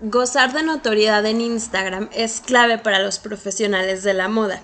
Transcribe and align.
Gozar 0.00 0.52
de 0.52 0.62
notoriedad 0.62 1.26
en 1.26 1.40
Instagram 1.40 2.08
es 2.12 2.40
clave 2.40 2.78
para 2.78 3.00
los 3.00 3.18
profesionales 3.18 4.04
de 4.04 4.14
la 4.14 4.28
moda. 4.28 4.62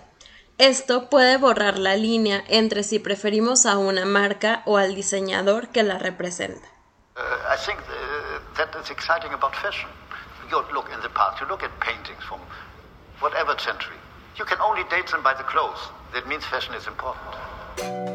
Esto 0.58 1.10
puede 1.10 1.38
borrar 1.38 1.76
la 1.76 1.96
línea 1.96 2.44
entre 2.46 2.84
si 2.84 3.00
preferimos 3.00 3.66
a 3.66 3.76
una 3.76 4.04
marca 4.04 4.62
o 4.64 4.76
al 4.76 4.94
diseñador 4.94 5.70
que 5.70 5.82
la 5.82 5.98
representa. 5.98 6.68
Uh, 7.16 7.20
I 7.52 7.56
think 7.56 7.80
uh, 7.80 8.38
that 8.56 8.80
is 8.80 8.90
exciting 8.90 9.32
about 9.32 9.56
fashion. 9.56 9.90
You 10.52 10.62
look 10.72 10.88
in 10.94 11.00
the 11.00 11.08
past, 11.08 11.40
you 11.40 11.48
look 11.48 11.64
at 11.64 11.70
paintings 11.80 12.22
from 12.28 12.38
whatever 13.20 13.58
century. 13.58 13.98
You 14.38 14.44
can 14.44 14.60
only 14.60 14.84
date 14.84 15.10
them 15.10 15.24
by 15.24 15.34
the 15.34 15.44
clothes. 15.50 15.90
That 16.12 16.28
means 16.28 16.44
fashion 16.44 16.74
is 16.74 16.86
important. 16.86 18.13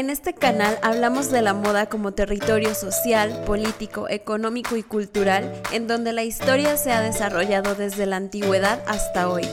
En 0.00 0.08
este 0.08 0.32
canal 0.32 0.78
hablamos 0.80 1.30
de 1.30 1.42
la 1.42 1.52
moda 1.52 1.90
como 1.90 2.12
territorio 2.12 2.74
social, 2.74 3.44
político, 3.44 4.08
económico 4.08 4.76
y 4.76 4.82
cultural 4.82 5.52
en 5.72 5.86
donde 5.88 6.14
la 6.14 6.24
historia 6.24 6.78
se 6.78 6.90
ha 6.90 7.02
desarrollado 7.02 7.74
desde 7.74 8.06
la 8.06 8.16
antigüedad 8.16 8.82
hasta 8.86 9.28
hoy. 9.28 9.46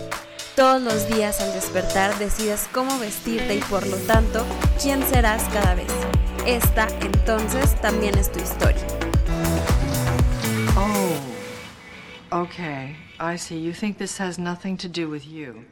Todos 0.55 0.81
los 0.81 1.09
días 1.09 1.41
al 1.41 1.51
despertar 1.51 2.17
decides 2.17 2.69
cómo 2.71 2.97
vestirte 2.97 3.55
y 3.55 3.59
por 3.59 3.85
lo 3.85 3.97
tanto 3.97 4.45
quién 4.81 5.05
serás 5.07 5.43
cada 5.49 5.75
vez. 5.75 5.91
Esta 6.45 6.87
entonces 7.01 7.75
también 7.81 8.17
es 8.17 8.31
tu 8.31 8.39
historia. 8.39 8.87
Oh, 10.77 12.43
okay. 12.43 12.95
I 13.19 13.37
see. 13.37 13.61
You 13.61 13.73
think 13.73 13.97
this 13.97 14.17
has 14.21 14.39
nothing 14.39 14.77
to 14.77 14.87
do 14.87 15.09
with 15.09 15.23
you. 15.23 15.65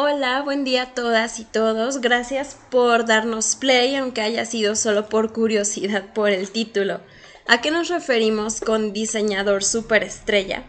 Hola, 0.00 0.42
buen 0.42 0.62
día 0.62 0.82
a 0.82 0.94
todas 0.94 1.40
y 1.40 1.44
todos. 1.44 2.00
Gracias 2.00 2.56
por 2.70 3.04
darnos 3.04 3.56
play, 3.56 3.96
aunque 3.96 4.20
haya 4.20 4.44
sido 4.44 4.76
solo 4.76 5.08
por 5.08 5.32
curiosidad 5.32 6.12
por 6.14 6.30
el 6.30 6.52
título. 6.52 7.00
¿A 7.48 7.60
qué 7.60 7.72
nos 7.72 7.88
referimos 7.88 8.60
con 8.60 8.92
diseñador 8.92 9.64
superestrella? 9.64 10.62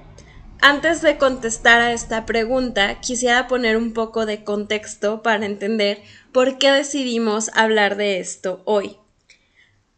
Antes 0.61 1.03
de 1.03 1.19
contestar 1.19 1.79
a 1.79 1.93
esta 1.93 2.25
pregunta, 2.25 2.99
quisiera 3.01 3.47
poner 3.47 3.77
un 3.77 3.93
poco 3.93 4.25
de 4.25 4.43
contexto 4.43 5.21
para 5.21 5.45
entender 5.45 6.01
por 6.31 6.57
qué 6.57 6.71
decidimos 6.71 7.51
hablar 7.53 7.97
de 7.97 8.19
esto 8.19 8.63
hoy. 8.65 8.97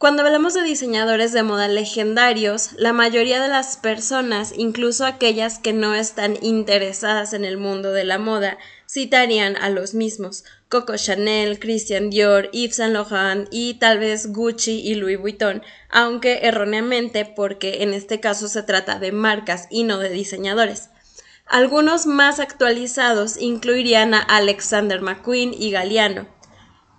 Cuando 0.01 0.23
hablamos 0.23 0.55
de 0.55 0.63
diseñadores 0.63 1.31
de 1.31 1.43
moda 1.43 1.67
legendarios, 1.67 2.71
la 2.73 2.91
mayoría 2.91 3.39
de 3.39 3.47
las 3.47 3.77
personas, 3.77 4.51
incluso 4.57 5.05
aquellas 5.05 5.59
que 5.59 5.73
no 5.73 5.93
están 5.93 6.39
interesadas 6.41 7.33
en 7.33 7.45
el 7.45 7.57
mundo 7.57 7.91
de 7.91 8.03
la 8.03 8.17
moda, 8.17 8.57
citarían 8.92 9.56
a 9.56 9.70
los 9.70 9.94
mismos, 9.94 10.44
Coco 10.67 10.97
Chanel, 10.97 11.59
Christian 11.59 12.09
Dior, 12.09 12.50
Yves 12.52 12.75
Saint 12.75 12.94
Laurent 12.94 13.47
y 13.50 13.75
tal 13.75 14.00
vez 14.00 14.34
Gucci 14.34 14.81
y 14.81 14.95
Louis 14.95 15.17
Vuitton, 15.17 15.64
aunque 15.89 16.39
erróneamente 16.44 17.23
porque 17.23 17.84
en 17.84 17.94
este 17.94 18.19
caso 18.19 18.50
se 18.50 18.64
trata 18.64 19.00
de 19.00 19.14
marcas 19.14 19.67
y 19.69 19.84
no 19.84 19.97
de 19.97 20.09
diseñadores. 20.09 20.89
Algunos 21.45 22.06
más 22.06 22.39
actualizados 22.42 23.38
incluirían 23.38 24.14
a 24.14 24.19
Alexander 24.19 25.00
McQueen 25.00 25.53
y 25.58 25.72
Galliano. 25.72 26.28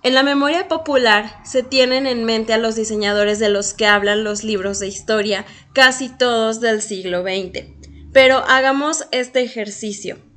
En 0.02 0.14
la 0.14 0.22
memoria 0.22 0.68
popular 0.68 1.40
se 1.44 1.62
tienen 1.62 2.06
en 2.06 2.24
mente 2.24 2.54
a 2.54 2.58
los 2.58 2.74
diseñadores 2.74 3.38
de 3.38 3.50
los 3.50 3.74
que 3.74 3.86
hablan 3.86 4.24
los 4.24 4.44
libros 4.44 4.78
de 4.78 4.88
historia, 4.88 5.44
casi 5.74 6.08
todos 6.08 6.60
del 6.60 6.80
siglo 6.80 7.22
XX. 7.22 7.66
Pero 8.12 8.38
hagamos 8.38 9.06
este 9.10 9.42
ejercicio. 9.42 10.31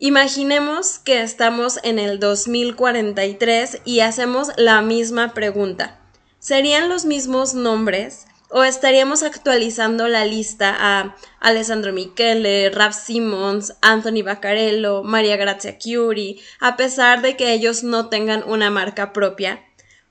Imaginemos 0.00 1.00
que 1.00 1.22
estamos 1.22 1.80
en 1.82 1.98
el 1.98 2.20
2043 2.20 3.82
y 3.84 3.98
hacemos 3.98 4.52
la 4.56 4.80
misma 4.80 5.34
pregunta. 5.34 5.98
¿Serían 6.38 6.88
los 6.88 7.04
mismos 7.04 7.54
nombres? 7.54 8.28
¿O 8.48 8.62
estaríamos 8.62 9.24
actualizando 9.24 10.06
la 10.06 10.24
lista 10.24 10.72
a 10.78 11.16
Alessandro 11.40 11.92
Michele, 11.92 12.70
Raf 12.70 12.94
Simons, 12.94 13.74
Anthony 13.82 14.22
Baccarello, 14.24 15.02
Maria 15.02 15.36
Grazia 15.36 15.78
Chiuri, 15.78 16.40
a 16.60 16.76
pesar 16.76 17.20
de 17.20 17.36
que 17.36 17.52
ellos 17.52 17.82
no 17.82 18.08
tengan 18.08 18.44
una 18.44 18.70
marca 18.70 19.12
propia? 19.12 19.64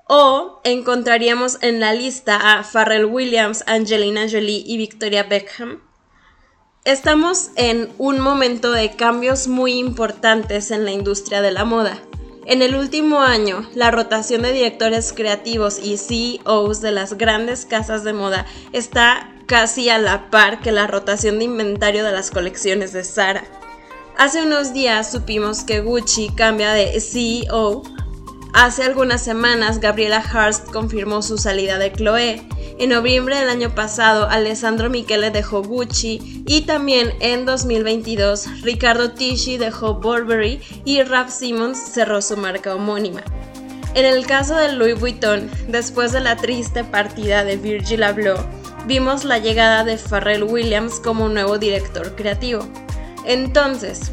¿O 0.05 0.59
encontraríamos 0.65 1.59
en 1.61 1.79
la 1.79 1.93
lista 1.93 2.57
a 2.57 2.63
Pharrell 2.63 3.05
Williams, 3.05 3.63
Angelina 3.67 4.27
Jolie 4.29 4.63
y 4.67 4.75
Victoria 4.75 5.23
Beckham? 5.23 5.86
Estamos 6.87 7.49
en 7.57 7.89
un 7.97 8.21
momento 8.21 8.71
de 8.71 8.95
cambios 8.95 9.49
muy 9.49 9.73
importantes 9.73 10.71
en 10.71 10.85
la 10.85 10.91
industria 10.93 11.41
de 11.41 11.51
la 11.51 11.65
moda. 11.65 11.99
En 12.45 12.61
el 12.61 12.77
último 12.77 13.19
año, 13.19 13.69
la 13.75 13.91
rotación 13.91 14.41
de 14.41 14.53
directores 14.53 15.11
creativos 15.11 15.79
y 15.83 15.97
CEOs 15.97 16.79
de 16.79 16.93
las 16.93 17.17
grandes 17.17 17.65
casas 17.65 18.05
de 18.05 18.13
moda 18.13 18.45
está 18.71 19.35
casi 19.47 19.89
a 19.89 19.97
la 19.97 20.29
par 20.29 20.61
que 20.61 20.71
la 20.71 20.87
rotación 20.87 21.39
de 21.39 21.43
inventario 21.43 22.05
de 22.05 22.13
las 22.13 22.31
colecciones 22.31 22.93
de 22.93 23.03
Zara. 23.03 23.43
Hace 24.17 24.43
unos 24.43 24.71
días 24.71 25.11
supimos 25.11 25.65
que 25.65 25.81
Gucci 25.81 26.29
cambia 26.37 26.71
de 26.71 27.01
CEO 27.01 27.83
Hace 28.59 28.81
algunas 28.81 29.21
semanas, 29.21 29.79
Gabriela 29.79 30.23
Hurst 30.33 30.71
confirmó 30.71 31.21
su 31.21 31.37
salida 31.37 31.77
de 31.77 31.91
Chloé. 31.91 32.41
En 32.79 32.89
noviembre 32.89 33.37
del 33.37 33.49
año 33.49 33.75
pasado, 33.75 34.27
Alessandro 34.27 34.89
Michele 34.89 35.29
dejó 35.29 35.61
Gucci 35.61 36.43
y 36.47 36.61
también 36.61 37.13
en 37.19 37.45
2022, 37.45 38.63
Ricardo 38.63 39.11
Tisci 39.11 39.59
dejó 39.59 39.99
Burberry 39.99 40.59
y 40.85 41.03
Raf 41.03 41.31
Simons 41.31 41.77
cerró 41.77 42.19
su 42.19 42.35
marca 42.35 42.73
homónima. 42.73 43.21
En 43.93 44.07
el 44.07 44.25
caso 44.25 44.55
de 44.55 44.71
Louis 44.71 44.99
Vuitton, 44.99 45.51
después 45.67 46.11
de 46.11 46.21
la 46.21 46.35
triste 46.35 46.83
partida 46.83 47.43
de 47.43 47.57
Virgil 47.57 48.01
Abloh, 48.01 48.43
vimos 48.87 49.23
la 49.23 49.37
llegada 49.37 49.83
de 49.83 49.99
Pharrell 49.99 50.41
Williams 50.41 50.99
como 50.99 51.29
nuevo 51.29 51.59
director 51.59 52.15
creativo. 52.15 52.67
Entonces, 53.23 54.11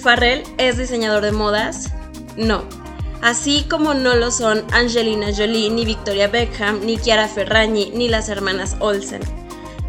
¿Pharrell 0.00 0.44
es 0.58 0.78
diseñador 0.78 1.24
de 1.24 1.32
modas? 1.32 1.92
No 2.36 2.77
así 3.22 3.64
como 3.68 3.94
no 3.94 4.14
lo 4.14 4.30
son 4.30 4.64
Angelina 4.72 5.28
Jolie, 5.36 5.70
ni 5.70 5.84
Victoria 5.84 6.28
Beckham, 6.28 6.84
ni 6.84 6.98
Chiara 6.98 7.28
Ferragni, 7.28 7.90
ni 7.94 8.08
las 8.08 8.28
hermanas 8.28 8.76
Olsen. 8.80 9.22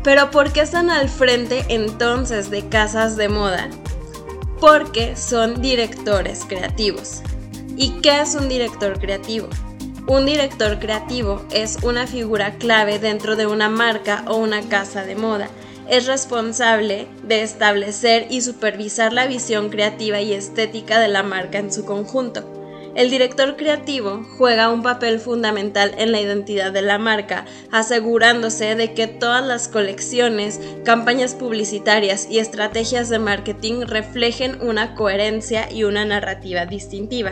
Pero 0.04 0.32
¿por 0.32 0.52
qué 0.54 0.62
están 0.62 0.90
al 0.90 1.10
frente 1.10 1.66
entonces 1.70 2.50
de 2.50 2.68
casas 2.68 3.18
de 3.18 3.30
moda? 3.30 3.70
Porque 4.60 5.16
son 5.16 5.62
directores 5.62 6.46
creativos. 6.48 7.22
¿Y 7.76 8.02
qué 8.02 8.22
es 8.22 8.36
un 8.36 8.50
director 8.50 9.00
creativo? 9.00 9.48
Un 10.08 10.26
director 10.26 10.80
creativo 10.80 11.46
es 11.52 11.78
una 11.84 12.08
figura 12.08 12.56
clave 12.56 12.98
dentro 12.98 13.36
de 13.36 13.46
una 13.46 13.70
marca 13.70 14.24
o 14.28 14.38
una 14.38 14.62
casa 14.68 15.04
de 15.04 15.16
moda. 15.16 15.50
Es 15.88 16.08
responsable 16.08 17.08
de 17.24 17.44
establecer 17.44 18.28
y 18.30 18.42
supervisar 18.42 19.14
la 19.14 19.28
visión 19.28 19.70
creativa 19.70 20.20
y 20.20 20.34
estética 20.34 21.00
de 21.00 21.10
la 21.10 21.24
marca 21.24 21.60
en 21.60 21.72
su 21.72 21.86
conjunto. 21.86 22.59
El 22.96 23.10
director 23.12 23.56
creativo 23.56 24.26
juega 24.38 24.70
un 24.70 24.82
papel 24.82 25.20
fundamental 25.20 25.94
en 25.98 26.12
la 26.12 26.20
identidad 26.20 26.72
de 26.72 26.82
la 26.82 26.98
marca, 26.98 27.46
asegurándose 27.72 28.76
de 28.76 28.94
que 28.94 29.08
todas 29.08 29.46
las 29.46 29.68
colecciones, 29.68 30.60
campañas 30.84 31.36
publicitarias 31.36 32.28
y 32.30 32.40
estrategias 32.40 33.10
de 33.10 33.20
marketing 33.20 33.82
reflejen 33.86 34.60
una 34.62 34.96
coherencia 34.96 35.72
y 35.72 35.84
una 35.84 36.04
narrativa 36.04 36.66
distintiva. 36.66 37.32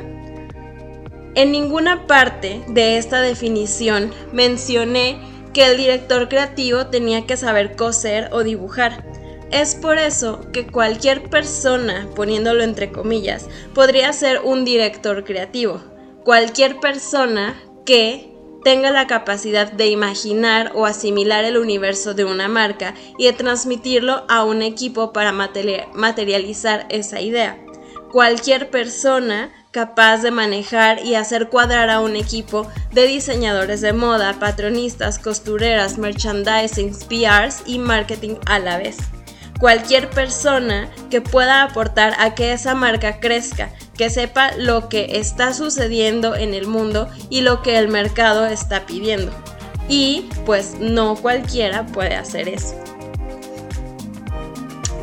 En 1.35 1.51
ninguna 1.51 2.07
parte 2.07 2.63
de 2.67 2.97
esta 2.97 3.21
definición 3.21 4.11
mencioné 4.31 5.19
que 5.53 5.65
el 5.65 5.77
director 5.77 6.29
creativo 6.29 6.87
tenía 6.87 7.25
que 7.25 7.37
saber 7.37 7.75
coser 7.75 8.29
o 8.31 8.43
dibujar. 8.43 9.03
Es 9.51 9.75
por 9.75 9.97
eso 9.97 10.41
que 10.51 10.67
cualquier 10.67 11.29
persona, 11.29 12.07
poniéndolo 12.15 12.63
entre 12.63 12.91
comillas, 12.91 13.47
podría 13.73 14.11
ser 14.11 14.41
un 14.43 14.65
director 14.65 15.23
creativo. 15.23 15.81
Cualquier 16.25 16.81
persona 16.81 17.55
que 17.85 18.33
tenga 18.65 18.91
la 18.91 19.07
capacidad 19.07 19.71
de 19.71 19.87
imaginar 19.87 20.73
o 20.75 20.85
asimilar 20.85 21.45
el 21.45 21.55
universo 21.55 22.13
de 22.13 22.25
una 22.25 22.49
marca 22.49 22.93
y 23.17 23.25
de 23.25 23.33
transmitirlo 23.33 24.25
a 24.27 24.43
un 24.43 24.61
equipo 24.61 25.13
para 25.13 25.31
materializar 25.31 26.85
esa 26.89 27.21
idea. 27.21 27.57
Cualquier 28.11 28.69
persona 28.69 29.53
capaz 29.71 30.17
de 30.23 30.31
manejar 30.31 31.05
y 31.05 31.15
hacer 31.15 31.47
cuadrar 31.47 31.89
a 31.89 32.01
un 32.01 32.17
equipo 32.17 32.67
de 32.91 33.07
diseñadores 33.07 33.79
de 33.79 33.93
moda, 33.93 34.37
patronistas, 34.39 35.19
costureras, 35.19 35.97
merchandising, 35.97 36.91
PRs 37.07 37.63
y 37.65 37.79
marketing 37.79 38.35
a 38.45 38.59
la 38.59 38.77
vez 38.77 38.97
cualquier 39.59 40.09
persona 40.09 40.89
que 41.09 41.21
pueda 41.21 41.63
aportar 41.63 42.13
a 42.19 42.35
que 42.35 42.53
esa 42.53 42.75
marca 42.75 43.19
crezca, 43.19 43.71
que 43.97 44.09
sepa 44.09 44.51
lo 44.57 44.89
que 44.89 45.19
está 45.19 45.53
sucediendo 45.53 46.35
en 46.35 46.53
el 46.53 46.67
mundo 46.67 47.09
y 47.29 47.41
lo 47.41 47.61
que 47.61 47.77
el 47.77 47.87
mercado 47.87 48.45
está 48.45 48.85
pidiendo. 48.85 49.31
Y 49.89 50.29
pues 50.45 50.75
no 50.79 51.15
cualquiera 51.15 51.85
puede 51.85 52.15
hacer 52.15 52.49
eso. 52.49 52.75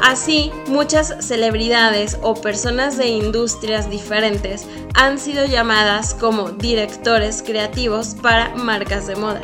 Así, 0.03 0.53
muchas 0.69 1.15
celebridades 1.27 2.19
o 2.21 2.35
personas 2.35 2.99
de 2.99 3.09
industrias 3.09 3.89
diferentes 3.89 4.67
han 4.93 5.19
sido 5.19 5.47
llamadas 5.47 6.13
como 6.13 6.51
directores 6.51 7.43
creativos 7.43 8.15
para 8.21 8.55
marcas 8.55 9.07
de 9.07 9.17
moda. 9.17 9.41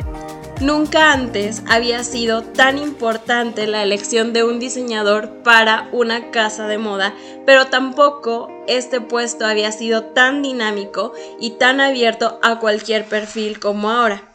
Nunca 0.61 1.11
antes 1.11 1.63
había 1.67 2.03
sido 2.03 2.43
tan 2.43 2.77
importante 2.77 3.65
la 3.65 3.81
elección 3.81 4.31
de 4.31 4.43
un 4.43 4.59
diseñador 4.59 5.41
para 5.41 5.89
una 5.91 6.29
casa 6.29 6.67
de 6.67 6.77
moda, 6.77 7.15
pero 7.47 7.65
tampoco 7.67 8.47
este 8.67 9.01
puesto 9.01 9.47
había 9.47 9.71
sido 9.71 10.03
tan 10.03 10.43
dinámico 10.43 11.13
y 11.39 11.57
tan 11.57 11.81
abierto 11.81 12.39
a 12.43 12.59
cualquier 12.59 13.05
perfil 13.05 13.59
como 13.59 13.89
ahora. 13.89 14.29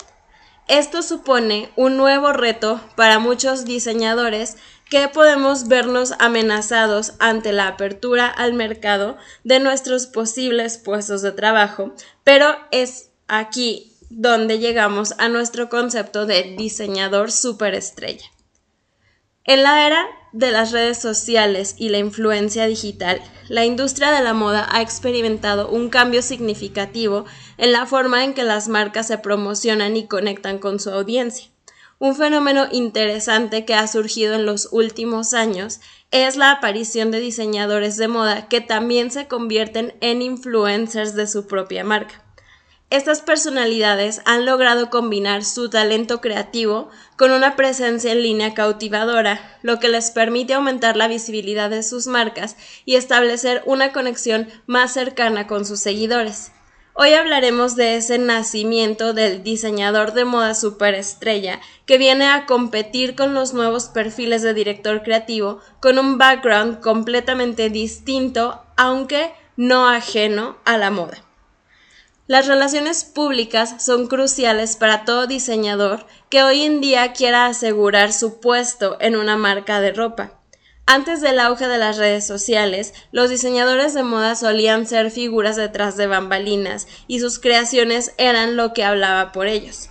Esto 0.66 1.02
supone 1.02 1.70
un 1.76 1.96
nuevo 1.96 2.32
reto 2.32 2.80
para 2.96 3.20
muchos 3.20 3.64
diseñadores 3.64 4.56
que 4.90 5.06
podemos 5.06 5.68
vernos 5.68 6.14
amenazados 6.18 7.12
ante 7.20 7.52
la 7.52 7.68
apertura 7.68 8.26
al 8.26 8.52
mercado 8.52 9.16
de 9.44 9.60
nuestros 9.60 10.08
posibles 10.08 10.76
puestos 10.76 11.22
de 11.22 11.30
trabajo, 11.30 11.94
pero 12.24 12.56
es 12.72 13.10
aquí 13.28 13.95
donde 14.10 14.58
llegamos 14.58 15.14
a 15.18 15.28
nuestro 15.28 15.68
concepto 15.68 16.26
de 16.26 16.54
diseñador 16.56 17.32
superestrella. 17.32 18.26
En 19.44 19.62
la 19.62 19.86
era 19.86 20.06
de 20.32 20.50
las 20.50 20.72
redes 20.72 20.98
sociales 20.98 21.76
y 21.78 21.88
la 21.88 21.98
influencia 21.98 22.66
digital, 22.66 23.22
la 23.48 23.64
industria 23.64 24.10
de 24.10 24.22
la 24.22 24.34
moda 24.34 24.66
ha 24.70 24.82
experimentado 24.82 25.68
un 25.68 25.88
cambio 25.88 26.20
significativo 26.20 27.26
en 27.56 27.70
la 27.70 27.86
forma 27.86 28.24
en 28.24 28.34
que 28.34 28.42
las 28.42 28.66
marcas 28.66 29.06
se 29.06 29.18
promocionan 29.18 29.96
y 29.96 30.08
conectan 30.08 30.58
con 30.58 30.80
su 30.80 30.90
audiencia. 30.90 31.48
Un 31.98 32.14
fenómeno 32.16 32.66
interesante 32.72 33.64
que 33.64 33.74
ha 33.74 33.86
surgido 33.86 34.34
en 34.34 34.44
los 34.44 34.68
últimos 34.72 35.32
años 35.32 35.80
es 36.10 36.36
la 36.36 36.50
aparición 36.50 37.10
de 37.10 37.20
diseñadores 37.20 37.96
de 37.96 38.08
moda 38.08 38.48
que 38.48 38.60
también 38.60 39.10
se 39.10 39.28
convierten 39.28 39.94
en 40.00 40.22
influencers 40.22 41.14
de 41.14 41.26
su 41.28 41.46
propia 41.46 41.84
marca. 41.84 42.25
Estas 42.88 43.20
personalidades 43.20 44.20
han 44.26 44.46
logrado 44.46 44.90
combinar 44.90 45.42
su 45.44 45.68
talento 45.68 46.20
creativo 46.20 46.88
con 47.16 47.32
una 47.32 47.56
presencia 47.56 48.12
en 48.12 48.22
línea 48.22 48.54
cautivadora, 48.54 49.58
lo 49.62 49.80
que 49.80 49.88
les 49.88 50.12
permite 50.12 50.54
aumentar 50.54 50.96
la 50.96 51.08
visibilidad 51.08 51.68
de 51.68 51.82
sus 51.82 52.06
marcas 52.06 52.56
y 52.84 52.94
establecer 52.94 53.62
una 53.66 53.92
conexión 53.92 54.48
más 54.66 54.92
cercana 54.92 55.48
con 55.48 55.64
sus 55.64 55.80
seguidores. 55.80 56.52
Hoy 56.94 57.12
hablaremos 57.12 57.74
de 57.74 57.96
ese 57.96 58.18
nacimiento 58.18 59.12
del 59.12 59.42
diseñador 59.42 60.12
de 60.12 60.24
moda 60.24 60.54
superestrella 60.54 61.60
que 61.86 61.98
viene 61.98 62.28
a 62.28 62.46
competir 62.46 63.16
con 63.16 63.34
los 63.34 63.52
nuevos 63.52 63.86
perfiles 63.86 64.42
de 64.42 64.54
director 64.54 65.02
creativo 65.02 65.60
con 65.80 65.98
un 65.98 66.18
background 66.18 66.80
completamente 66.80 67.68
distinto, 67.68 68.62
aunque 68.76 69.32
no 69.56 69.88
ajeno 69.88 70.56
a 70.64 70.78
la 70.78 70.90
moda. 70.92 71.25
Las 72.28 72.48
relaciones 72.48 73.04
públicas 73.04 73.76
son 73.78 74.08
cruciales 74.08 74.74
para 74.74 75.04
todo 75.04 75.28
diseñador 75.28 76.06
que 76.28 76.42
hoy 76.42 76.62
en 76.62 76.80
día 76.80 77.12
quiera 77.12 77.46
asegurar 77.46 78.12
su 78.12 78.40
puesto 78.40 78.96
en 79.00 79.14
una 79.14 79.36
marca 79.36 79.80
de 79.80 79.92
ropa. 79.92 80.32
Antes 80.86 81.20
del 81.20 81.38
auge 81.38 81.68
de 81.68 81.78
las 81.78 81.98
redes 81.98 82.26
sociales, 82.26 82.94
los 83.12 83.30
diseñadores 83.30 83.94
de 83.94 84.02
moda 84.02 84.34
solían 84.34 84.86
ser 84.86 85.12
figuras 85.12 85.54
detrás 85.54 85.96
de 85.96 86.08
bambalinas 86.08 86.88
y 87.06 87.20
sus 87.20 87.38
creaciones 87.38 88.12
eran 88.18 88.56
lo 88.56 88.72
que 88.72 88.82
hablaba 88.82 89.30
por 89.30 89.46
ellos. 89.46 89.90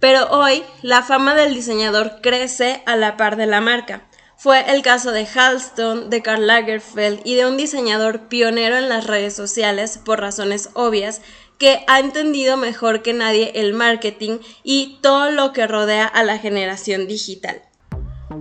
Pero 0.00 0.30
hoy 0.30 0.64
la 0.82 1.02
fama 1.02 1.34
del 1.34 1.54
diseñador 1.54 2.20
crece 2.22 2.82
a 2.84 2.94
la 2.96 3.16
par 3.16 3.36
de 3.36 3.46
la 3.46 3.62
marca. 3.62 4.06
Fue 4.40 4.72
el 4.72 4.82
caso 4.82 5.10
de 5.10 5.26
Halston, 5.26 6.10
de 6.10 6.22
Karl 6.22 6.46
Lagerfeld 6.46 7.22
y 7.24 7.34
de 7.34 7.44
un 7.44 7.56
diseñador 7.56 8.28
pionero 8.28 8.76
en 8.76 8.88
las 8.88 9.04
redes 9.04 9.34
sociales 9.34 9.98
por 10.04 10.20
razones 10.20 10.70
obvias 10.74 11.22
que 11.58 11.84
ha 11.88 11.98
entendido 11.98 12.56
mejor 12.56 13.02
que 13.02 13.12
nadie 13.12 13.50
el 13.56 13.72
marketing 13.72 14.38
y 14.62 15.00
todo 15.02 15.32
lo 15.32 15.52
que 15.52 15.66
rodea 15.66 16.06
a 16.06 16.22
la 16.22 16.38
generación 16.38 17.08
digital. 17.08 17.62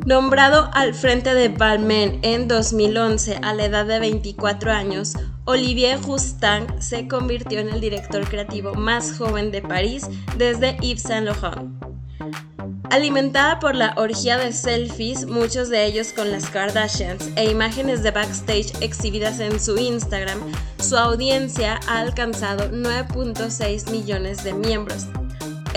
Nombrado 0.06 0.70
al 0.74 0.94
frente 0.94 1.34
de 1.34 1.50
Balmain 1.50 2.20
en 2.22 2.48
2011 2.48 3.40
a 3.42 3.56
la 3.56 3.66
edad 3.66 3.88
de 3.88 4.00
24 4.00 4.72
años, 4.72 5.14
Olivier 5.46 6.00
Roustan 6.00 6.80
se 6.80 7.08
convirtió 7.08 7.60
en 7.60 7.70
el 7.70 7.82
director 7.82 8.30
creativo 8.30 8.76
más 8.76 9.18
joven 9.18 9.50
de 9.50 9.64
París 9.64 10.08
desde 10.38 10.78
Yves 10.80 11.02
Saint 11.02 11.26
Laurent. 11.26 11.77
Alimentada 12.90 13.60
por 13.60 13.76
la 13.76 13.94
orgía 13.98 14.38
de 14.38 14.54
selfies, 14.54 15.26
muchos 15.28 15.68
de 15.70 15.86
ellos 15.86 16.14
con 16.14 16.32
las 16.32 16.50
Kardashians, 16.50 17.32
e 17.36 17.52
imágenes 17.52 18.02
de 18.02 18.12
backstage 18.12 18.72
exhibidas 18.82 19.42
en 19.42 19.60
su 19.60 19.78
Instagram, 19.78 20.40
su 20.80 20.96
audiencia 20.96 21.82
ha 21.88 22.00
alcanzado 22.00 22.72
9.6 22.72 23.92
millones 23.92 24.44
de 24.46 24.54
miembros. 24.54 25.08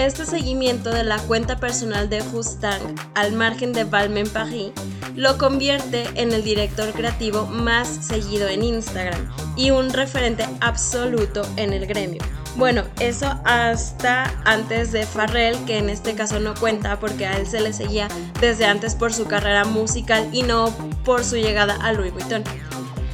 Este 0.01 0.25
seguimiento 0.25 0.89
de 0.89 1.05
la 1.05 1.19
cuenta 1.19 1.59
personal 1.59 2.09
de 2.09 2.23
Justang, 2.23 2.95
al 3.15 3.35
margen 3.35 3.75
de 3.75 3.85
Balmain 3.85 4.27
Paris, 4.27 4.73
lo 5.15 5.37
convierte 5.37 6.09
en 6.15 6.33
el 6.33 6.43
director 6.43 6.91
creativo 6.93 7.45
más 7.45 7.87
seguido 7.87 8.49
en 8.49 8.63
Instagram 8.63 9.31
y 9.57 9.73
un 9.73 9.91
referente 9.91 10.47
absoluto 10.63 11.43
en 11.57 11.75
el 11.75 11.87
gremio. 11.87 12.23
Bueno, 12.57 12.85
eso 12.99 13.27
hasta 13.45 14.33
antes 14.47 14.91
de 14.91 15.05
Farrell, 15.05 15.63
que 15.67 15.77
en 15.77 15.91
este 15.91 16.15
caso 16.15 16.41
no 16.41 16.55
cuenta 16.55 16.99
porque 16.99 17.27
a 17.27 17.37
él 17.37 17.47
se 17.47 17.61
le 17.61 17.75
seguía 17.75 18.09
desde 18.41 18.65
antes 18.65 18.95
por 18.95 19.13
su 19.13 19.27
carrera 19.27 19.67
musical 19.67 20.27
y 20.33 20.45
no 20.45 20.75
por 21.05 21.25
su 21.25 21.37
llegada 21.37 21.75
a 21.75 21.93
Louis 21.93 22.15
Vuitton. 22.15 22.43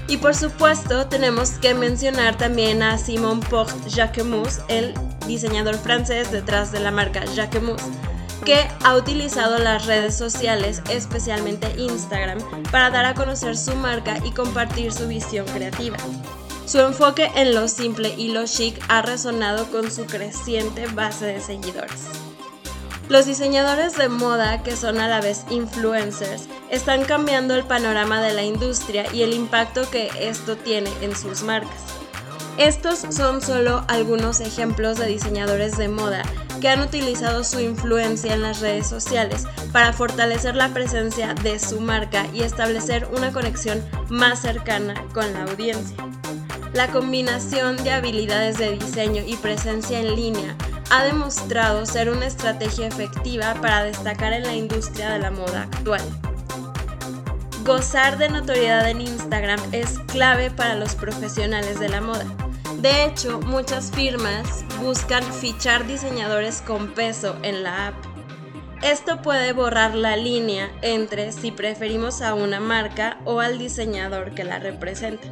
Y 0.06 0.18
por 0.18 0.36
supuesto 0.36 1.08
tenemos 1.08 1.50
que 1.50 1.74
mencionar 1.74 2.38
también 2.38 2.84
a 2.84 2.96
Simon 2.96 3.40
Porte 3.40 3.90
Jacquemus, 3.90 4.60
el 4.68 4.94
diseñador 5.26 5.76
francés 5.76 6.30
detrás 6.30 6.72
de 6.72 6.80
la 6.80 6.90
marca 6.90 7.24
Jacquemus, 7.34 7.82
que 8.44 8.68
ha 8.84 8.96
utilizado 8.96 9.58
las 9.58 9.86
redes 9.86 10.16
sociales, 10.16 10.82
especialmente 10.90 11.74
Instagram, 11.78 12.38
para 12.70 12.90
dar 12.90 13.04
a 13.04 13.14
conocer 13.14 13.56
su 13.56 13.74
marca 13.74 14.18
y 14.24 14.32
compartir 14.32 14.92
su 14.92 15.08
visión 15.08 15.46
creativa. 15.46 15.96
Su 16.66 16.80
enfoque 16.80 17.30
en 17.36 17.54
lo 17.54 17.68
simple 17.68 18.14
y 18.16 18.32
lo 18.32 18.44
chic 18.46 18.82
ha 18.88 19.02
resonado 19.02 19.70
con 19.70 19.90
su 19.90 20.04
creciente 20.06 20.86
base 20.86 21.26
de 21.26 21.40
seguidores. 21.40 22.04
Los 23.08 23.26
diseñadores 23.26 23.96
de 23.96 24.08
moda, 24.08 24.64
que 24.64 24.74
son 24.74 24.98
a 24.98 25.06
la 25.06 25.20
vez 25.20 25.44
influencers, 25.48 26.48
están 26.70 27.04
cambiando 27.04 27.54
el 27.54 27.62
panorama 27.62 28.20
de 28.20 28.34
la 28.34 28.42
industria 28.42 29.06
y 29.12 29.22
el 29.22 29.32
impacto 29.32 29.88
que 29.90 30.10
esto 30.18 30.56
tiene 30.56 30.90
en 31.02 31.14
sus 31.14 31.42
marcas. 31.42 31.95
Estos 32.58 33.00
son 33.10 33.42
solo 33.42 33.84
algunos 33.86 34.40
ejemplos 34.40 34.98
de 34.98 35.06
diseñadores 35.06 35.76
de 35.76 35.88
moda 35.88 36.22
que 36.60 36.70
han 36.70 36.80
utilizado 36.80 37.44
su 37.44 37.60
influencia 37.60 38.32
en 38.32 38.40
las 38.40 38.60
redes 38.60 38.86
sociales 38.86 39.44
para 39.72 39.92
fortalecer 39.92 40.56
la 40.56 40.70
presencia 40.70 41.34
de 41.34 41.58
su 41.58 41.80
marca 41.80 42.26
y 42.32 42.42
establecer 42.42 43.08
una 43.14 43.30
conexión 43.30 43.84
más 44.08 44.40
cercana 44.40 44.94
con 45.12 45.30
la 45.34 45.42
audiencia. 45.42 45.96
La 46.72 46.88
combinación 46.88 47.76
de 47.84 47.90
habilidades 47.90 48.56
de 48.56 48.72
diseño 48.72 49.22
y 49.26 49.36
presencia 49.36 50.00
en 50.00 50.16
línea 50.16 50.56
ha 50.90 51.04
demostrado 51.04 51.84
ser 51.84 52.08
una 52.08 52.26
estrategia 52.26 52.86
efectiva 52.86 53.54
para 53.60 53.84
destacar 53.84 54.32
en 54.32 54.44
la 54.44 54.54
industria 54.54 55.10
de 55.10 55.18
la 55.18 55.30
moda 55.30 55.64
actual. 55.64 56.02
Gozar 57.64 58.16
de 58.16 58.28
notoriedad 58.28 58.88
en 58.88 59.00
Instagram 59.00 59.60
es 59.72 59.98
clave 60.06 60.50
para 60.50 60.76
los 60.76 60.94
profesionales 60.94 61.80
de 61.80 61.88
la 61.88 62.00
moda. 62.00 62.24
De 62.78 63.04
hecho, 63.04 63.40
muchas 63.40 63.90
firmas 63.90 64.64
buscan 64.82 65.24
fichar 65.24 65.86
diseñadores 65.86 66.60
con 66.60 66.88
peso 66.88 67.34
en 67.42 67.62
la 67.62 67.88
app. 67.88 67.94
Esto 68.82 69.22
puede 69.22 69.52
borrar 69.54 69.94
la 69.94 70.16
línea 70.16 70.70
entre 70.82 71.32
si 71.32 71.50
preferimos 71.50 72.20
a 72.20 72.34
una 72.34 72.60
marca 72.60 73.18
o 73.24 73.40
al 73.40 73.58
diseñador 73.58 74.34
que 74.34 74.44
la 74.44 74.58
representa. 74.58 75.26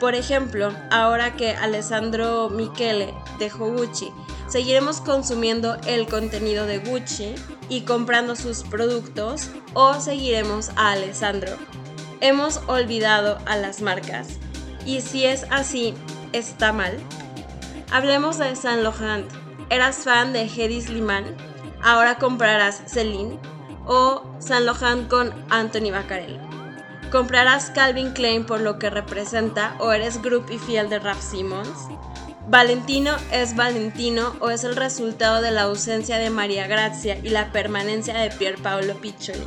Por 0.00 0.14
ejemplo, 0.14 0.72
ahora 0.90 1.36
que 1.36 1.50
Alessandro 1.50 2.48
Michele 2.48 3.12
dejó 3.38 3.70
Gucci, 3.70 4.10
seguiremos 4.48 5.02
consumiendo 5.02 5.76
el 5.86 6.06
contenido 6.06 6.64
de 6.64 6.78
Gucci 6.78 7.34
y 7.68 7.82
comprando 7.82 8.36
sus 8.36 8.62
productos 8.62 9.50
o 9.74 10.00
seguiremos 10.00 10.70
a 10.76 10.92
Alessandro. 10.92 11.56
Hemos 12.22 12.62
olvidado 12.66 13.38
a 13.44 13.56
las 13.56 13.82
marcas. 13.82 14.38
Y 14.86 15.00
si 15.00 15.24
es 15.24 15.46
así, 15.50 15.94
¿está 16.36 16.72
mal? 16.72 16.98
Hablemos 17.90 18.38
de 18.38 18.54
Saint 18.56 18.82
Laurent. 18.82 19.30
¿Eras 19.70 20.04
fan 20.04 20.32
de 20.32 20.42
Hedy 20.42 20.82
Sliman? 20.82 21.24
Ahora 21.82 22.16
comprarás 22.16 22.82
Celine 22.86 23.38
o 23.86 24.22
Laurent 24.48 25.08
con 25.08 25.32
Anthony 25.50 25.90
Baccarello. 25.90 26.40
¿Comprarás 27.10 27.70
Calvin 27.70 28.12
Klein 28.12 28.44
por 28.44 28.60
lo 28.60 28.78
que 28.78 28.90
representa 28.90 29.76
o 29.78 29.92
eres 29.92 30.20
group 30.20 30.50
y 30.50 30.58
fiel 30.58 30.90
de 30.90 30.98
Raf 30.98 31.22
Simons? 31.22 31.88
¿Valentino 32.48 33.16
es 33.32 33.56
Valentino 33.56 34.36
o 34.40 34.50
es 34.50 34.64
el 34.64 34.76
resultado 34.76 35.40
de 35.40 35.50
la 35.50 35.62
ausencia 35.62 36.18
de 36.18 36.30
María 36.30 36.66
Grazia 36.66 37.18
y 37.22 37.30
la 37.30 37.50
permanencia 37.50 38.14
de 38.18 38.30
Pier 38.30 38.56
Paolo 38.56 38.94
Piccioli? 38.96 39.46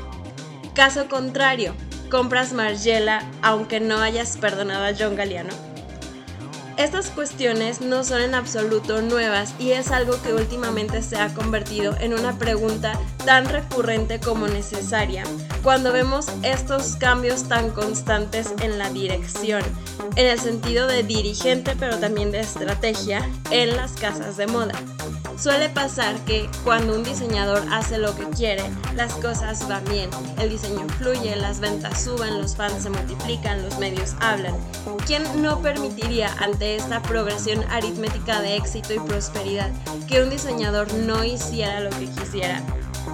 Caso 0.74 1.08
contrario, 1.08 1.75
¿compras 2.10 2.51
Margiela 2.51 3.24
aunque 3.41 3.79
no 3.79 4.00
hayas 4.00 4.38
perdonado 4.38 4.86
a 4.86 4.93
John 4.98 5.15
Galliano? 5.15 5.69
Estas 6.79 7.09
cuestiones 7.09 7.81
no 7.81 8.05
son 8.05 8.21
en 8.21 8.33
absoluto 8.33 9.01
nuevas 9.01 9.53
y 9.59 9.71
es 9.71 9.91
algo 9.91 10.13
que 10.21 10.33
últimamente 10.33 11.01
se 11.01 11.17
ha 11.17 11.33
convertido 11.33 11.93
en 12.00 12.13
una 12.13 12.39
pregunta 12.39 12.98
tan 13.25 13.50
recurrente 13.50 14.21
como 14.21 14.48
necesaria 14.48 15.25
cuando 15.62 15.91
vemos 15.91 16.27
estos 16.41 16.95
cambios 16.95 17.50
tan 17.50 17.71
constantes 17.71 18.53
en 18.62 18.77
la 18.77 18.89
dirección, 18.91 19.62
en 20.15 20.27
el 20.27 20.39
sentido 20.39 20.88
de 20.88 21.03
dirigente 21.03 21.75
pero 21.77 22.00
también 22.00 22.31
de 22.31 22.39
estrategia 22.39 23.29
en 23.51 23.75
las 23.75 23.91
casas 23.91 24.38
de 24.38 24.48
moda. 24.48 24.79
Suele 25.39 25.69
pasar 25.69 26.17
que 26.25 26.50
cuando 26.65 26.93
un 26.96 27.03
diseñador 27.05 27.63
hace 27.72 27.98
lo 27.98 28.13
que 28.13 28.25
quiere, 28.25 28.63
las 28.93 29.13
cosas 29.13 29.65
van 29.69 29.86
bien, 29.86 30.10
el 30.38 30.50
diseño 30.50 30.86
fluye, 30.98 31.34
las 31.38 31.62
ventas 31.62 32.03
suben, 32.03 32.41
los 32.41 32.58
fans 32.58 32.84
se 32.84 32.89
multiplican, 32.89 33.63
los 33.63 33.79
medios 33.79 34.15
hablan. 34.19 34.53
¿Quién 35.08 35.24
no 35.41 35.62
permitiría 35.62 36.29
ante 36.39 36.75
esta 36.75 37.01
progresión 37.01 37.63
aritmética 37.69 38.41
de 38.41 38.58
éxito 38.58 38.93
y 38.93 39.00
prosperidad 39.00 39.72
que 40.10 40.22
un 40.22 40.29
diseñador 40.29 40.93
no 40.93 41.24
hiciera 41.24 41.79
lo 41.79 41.89
que 41.91 42.08
quisiera? 42.08 42.62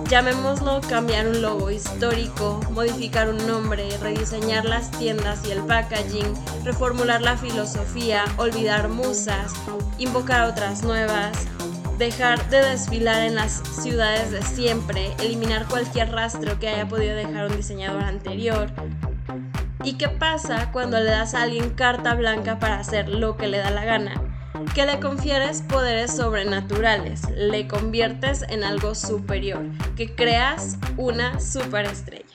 Llamémoslo 0.10 0.82
cambiar 0.82 1.27
un 1.27 1.44
logo 1.44 1.70
histórico, 1.70 2.60
modificar 2.72 3.29
un 3.29 3.46
nombre, 3.46 3.96
rediseñar 4.00 4.65
las 4.65 4.89
tiendas 4.89 5.46
y 5.46 5.51
el 5.51 5.63
packaging, 5.63 6.34
reformular 6.63 7.22
la 7.22 7.38
filosofía, 7.38 8.25
olvidar 8.38 8.89
musas, 8.89 9.53
invocar 10.00 10.50
otras 10.50 10.82
nuevas, 10.82 11.38
dejar 11.98 12.50
de 12.50 12.62
desfilar 12.62 13.22
en 13.22 13.36
las 13.36 13.62
ciudades 13.82 14.32
de 14.32 14.42
siempre, 14.42 15.14
eliminar 15.20 15.68
cualquier 15.68 16.12
rastro 16.12 16.60
que 16.60 16.68
haya 16.68 16.88
podido 16.88 17.16
dejar 17.16 17.48
un 17.48 17.58
diseñador 17.58 18.04
anterior. 18.04 18.72
¿Y 19.84 19.94
qué 19.94 20.10
pasa 20.10 20.72
cuando 20.72 21.00
le 21.00 21.06
das 21.06 21.36
a 21.36 21.44
alguien 21.44 21.70
carta 21.72 22.16
blanca 22.16 22.60
para 22.60 22.80
hacer 22.80 23.08
lo 23.08 23.38
que 23.38 23.48
le 23.48 23.60
da 23.60 23.70
la 23.70 23.86
gana? 23.86 24.22
Que 24.74 24.86
le 24.86 25.00
confieres 25.00 25.62
poderes 25.62 26.16
sobrenaturales, 26.16 27.30
le 27.30 27.68
conviertes 27.68 28.42
en 28.44 28.64
algo 28.64 28.96
superior, 28.96 29.66
que 29.96 30.16
creas 30.16 30.78
una 30.98 31.40
superestrella. 31.40 32.25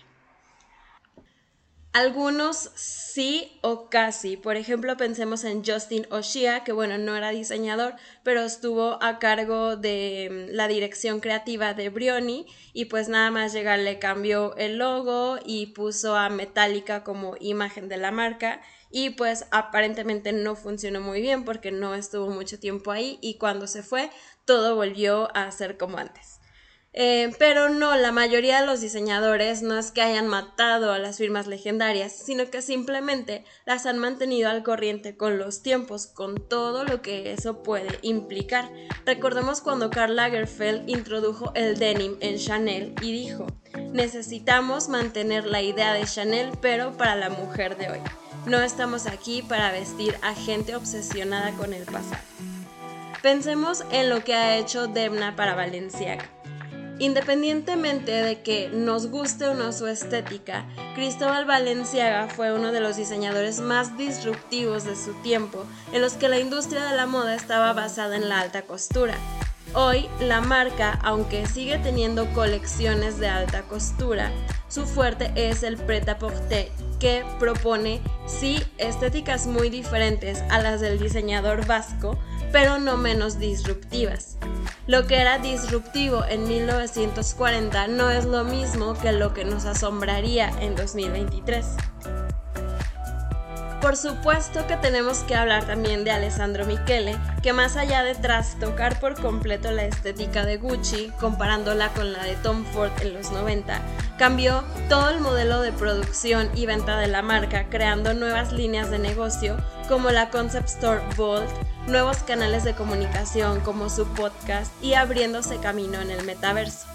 Algunos 1.93 2.71
sí 3.13 3.59
o 3.63 3.89
casi. 3.89 4.37
Por 4.37 4.57
ejemplo, 4.57 4.97
pensemos 4.97 5.45
en 5.45 5.65
Justin 5.65 6.07
Oshia, 6.11 6.65
que 6.65 6.73
bueno, 6.73 6.99
no 6.99 7.17
era 7.17 7.31
diseñador, 7.31 7.95
pero 8.23 8.43
estuvo 8.43 9.03
a 9.03 9.19
cargo 9.19 9.77
de 9.77 10.49
mm, 10.51 10.55
la 10.55 10.69
dirección 10.69 11.21
creativa 11.21 11.75
de 11.75 11.89
Brioni 11.89 12.47
y 12.73 12.87
pues 12.87 13.09
nada 13.09 13.31
más 13.31 13.53
llegar 13.53 13.79
le 13.81 13.99
cambió 13.99 14.55
el 14.57 14.79
logo 14.79 15.39
y 15.45 15.67
puso 15.67 16.17
a 16.17 16.29
Metallica 16.31 17.05
como 17.05 17.37
imagen 17.41 17.89
de 17.89 17.97
la 17.97 18.11
marca 18.11 18.61
y 18.91 19.11
pues 19.11 19.47
aparentemente 19.51 20.33
no 20.33 20.57
funcionó 20.57 21.01
muy 21.01 21.21
bien 21.21 21.45
porque 21.45 21.71
no 21.71 21.95
estuvo 21.95 22.29
mucho 22.29 22.59
tiempo 22.59 22.91
ahí 22.91 23.19
y 23.21 23.39
cuando 23.39 23.67
se 23.67 23.83
fue 23.83 24.11
todo 24.45 24.75
volvió 24.75 25.35
a 25.37 25.51
ser 25.53 25.77
como 25.77 25.99
antes. 25.99 26.40
Eh, 26.93 27.33
pero 27.39 27.69
no, 27.69 27.95
la 27.95 28.11
mayoría 28.11 28.61
de 28.61 28.67
los 28.67 28.81
diseñadores 28.81 29.63
no 29.63 29.79
es 29.79 29.93
que 29.93 30.03
hayan 30.03 30.27
matado 30.27 30.93
a 30.93 30.99
las 30.99 31.19
firmas 31.19 31.47
legendarias, 31.47 32.13
sino 32.13 32.51
que 32.51 32.63
simplemente 32.63 33.45
las 33.65 33.87
han 33.87 33.99
mantenido 33.99 34.51
al 34.51 34.65
corriente 34.65 35.17
con 35.17 35.39
los 35.39 35.63
tiempos, 35.63 36.09
con 36.09 36.49
todo 36.49 36.85
lo 36.85 37.01
que 37.01 37.33
eso 37.33 37.63
puede 37.63 38.01
implicar. 38.03 38.73
Recordemos 39.07 39.61
cuando 39.61 39.91
Karl 39.91 40.17
Lagerfeld 40.17 40.89
introdujo 40.89 41.53
el 41.55 41.79
denim 41.79 42.17
en 42.21 42.39
Chanel 42.39 42.95
y 43.01 43.13
dijo, 43.13 43.47
necesitamos 43.93 44.89
mantener 44.89 45.47
la 45.47 45.63
idea 45.63 45.95
de 45.95 46.05
Chanel, 46.05 46.51
pero 46.61 46.97
para 46.97 47.15
la 47.15 47.31
mujer 47.31 47.77
de 47.77 47.91
hoy. 47.91 48.01
No 48.47 48.61
estamos 48.61 49.07
aquí 49.07 49.43
para 49.43 49.71
vestir 49.71 50.17
a 50.23 50.35
gente 50.35 50.75
obsesionada 50.75 51.53
con 51.53 51.73
el 51.73 51.85
pasado. 51.85 52.23
Pensemos 53.23 53.85
en 53.93 54.09
lo 54.09 54.25
que 54.25 54.35
ha 54.35 54.57
hecho 54.57 54.89
Demna 54.89 55.37
para 55.37 55.55
Valenciaga. 55.55 56.40
Independientemente 57.01 58.13
de 58.13 58.43
que 58.43 58.69
nos 58.69 59.07
guste 59.07 59.49
o 59.49 59.55
no 59.55 59.73
su 59.73 59.87
estética, 59.87 60.67
Cristóbal 60.95 61.47
Valenciaga 61.47 62.29
fue 62.29 62.53
uno 62.53 62.73
de 62.73 62.81
los 62.81 62.97
diseñadores 62.97 63.61
más 63.61 63.97
disruptivos 63.97 64.85
de 64.85 64.95
su 64.97 65.15
tiempo, 65.23 65.65
en 65.95 66.03
los 66.03 66.13
que 66.13 66.29
la 66.29 66.39
industria 66.39 66.85
de 66.85 66.95
la 66.95 67.07
moda 67.07 67.35
estaba 67.35 67.73
basada 67.73 68.17
en 68.17 68.29
la 68.29 68.41
alta 68.41 68.63
costura. 68.63 69.15
Hoy, 69.73 70.09
la 70.21 70.43
marca, 70.43 70.99
aunque 71.03 71.47
sigue 71.47 71.79
teniendo 71.79 72.31
colecciones 72.35 73.19
de 73.19 73.29
alta 73.29 73.63
costura, 73.63 74.31
su 74.69 74.85
fuerte 74.85 75.33
es 75.37 75.63
el 75.63 75.79
pret-à-porter, 75.79 76.69
que 76.99 77.25
propone 77.39 78.03
sí 78.27 78.63
estéticas 78.77 79.47
muy 79.47 79.71
diferentes 79.71 80.43
a 80.51 80.61
las 80.61 80.83
del 80.83 80.99
diseñador 80.99 81.67
vasco, 81.67 82.19
pero 82.53 82.79
no 82.79 82.97
menos 82.97 83.39
disruptivas. 83.39 84.37
Lo 84.87 85.07
que 85.07 85.17
era 85.17 85.39
disruptivo 85.39 86.25
en 86.29 86.49
1940 86.49 87.89
no 87.89 88.11
es 88.11 88.25
lo 88.25 88.45
mismo 88.45 88.95
que 88.95 89.13
lo 89.13 89.33
que 89.35 89.45
nos 89.45 89.65
asombraría 89.65 90.51
en 90.61 90.75
2023. 90.75 91.67
Por 93.81 93.97
supuesto 93.97 94.67
que 94.67 94.77
tenemos 94.77 95.21
que 95.21 95.35
hablar 95.35 95.65
también 95.65 96.05
de 96.05 96.11
Alessandro 96.11 96.67
Michele, 96.67 97.17
que 97.43 97.55
más 97.55 97.77
allá 97.77 98.03
de 98.03 98.15
trastocar 98.15 99.01
por 99.01 99.19
completo 99.19 99.71
la 99.71 99.85
estética 99.85 100.45
de 100.45 100.59
Gucci, 100.59 101.11
comparándola 101.19 101.89
con 101.95 102.13
la 102.13 102.23
de 102.23 102.37
Tom 102.37 102.65
Ford 102.75 102.93
en 103.01 103.15
los 103.15 103.33
90, 103.33 103.81
cambió 104.19 104.65
todo 104.91 105.09
el 105.09 105.21
modelo 105.21 105.63
de 105.63 105.73
producción 105.73 106.51
y 106.55 106.67
venta 106.67 106.99
de 106.99 107.09
la 107.09 107.23
marca, 107.23 107.69
creando 107.71 108.13
nuevas 108.13 108.53
líneas 108.53 108.91
de 108.91 108.99
negocio 108.99 109.57
como 109.89 110.11
la 110.11 110.29
Concept 110.29 110.69
Store 110.69 111.01
Vault, 111.17 111.49
nuevos 111.87 112.19
canales 112.19 112.65
de 112.65 112.75
comunicación 112.75 113.61
como 113.61 113.89
su 113.89 114.07
podcast 114.09 114.73
y 114.85 114.93
abriéndose 114.93 115.57
camino 115.57 116.03
en 116.03 116.11
el 116.11 116.25
metaverso. 116.27 116.87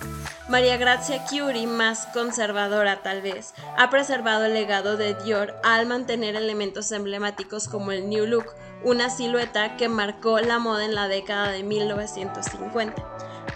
María 0.48 0.78
Grazia 0.78 1.26
Curie, 1.26 1.66
más 1.66 2.06
conservadora 2.14 3.02
tal 3.02 3.24
vez, 3.24 3.56
ha 3.78 3.90
preservado 3.90 4.46
el 4.46 4.54
legado 4.54 4.96
de 4.96 5.16
Dior 5.16 5.56
al 5.64 5.88
mantener 5.88 6.36
elementos 6.36 6.92
emblemáticos 6.92 7.68
como 7.68 7.92
el 7.92 8.08
New 8.08 8.28
Look, 8.28 8.54
una 8.84 9.10
silueta 9.10 9.76
que 9.76 9.90
marcó 9.90 10.40
la 10.40 10.60
moda 10.60 10.86
en 10.86 10.94
la 10.94 11.08
década 11.08 11.50
de 11.50 11.64
1950. 11.64 13.04